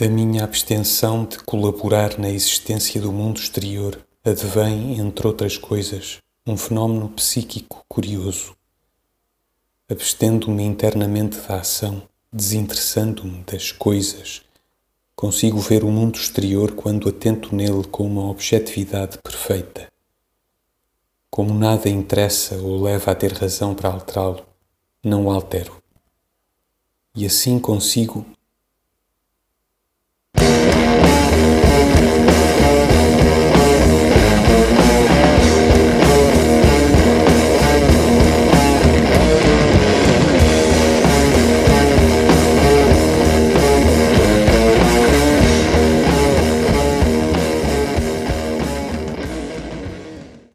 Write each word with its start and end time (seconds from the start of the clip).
Da 0.00 0.08
minha 0.08 0.44
abstenção 0.44 1.26
de 1.26 1.38
colaborar 1.40 2.18
na 2.18 2.30
existência 2.30 2.98
do 2.98 3.12
mundo 3.12 3.38
exterior 3.38 4.02
advém, 4.24 4.98
entre 4.98 5.26
outras 5.26 5.58
coisas, 5.58 6.16
um 6.46 6.56
fenómeno 6.56 7.10
psíquico 7.10 7.84
curioso. 7.86 8.56
Abstendo-me 9.90 10.62
internamente 10.62 11.36
da 11.40 11.60
ação, 11.60 12.02
desinteressando-me 12.32 13.44
das 13.44 13.72
coisas, 13.72 14.40
consigo 15.14 15.60
ver 15.60 15.84
o 15.84 15.90
mundo 15.90 16.16
exterior 16.16 16.72
quando 16.72 17.06
atento 17.06 17.54
nele 17.54 17.84
com 17.84 18.06
uma 18.06 18.30
objetividade 18.30 19.18
perfeita. 19.18 19.86
Como 21.28 21.52
nada 21.52 21.90
interessa 21.90 22.56
ou 22.56 22.82
leva 22.82 23.10
a 23.10 23.14
ter 23.14 23.34
razão 23.34 23.74
para 23.74 23.90
alterá-lo, 23.90 24.46
não 25.04 25.26
o 25.26 25.30
altero. 25.30 25.76
E 27.14 27.26
assim 27.26 27.58
consigo 27.58 28.24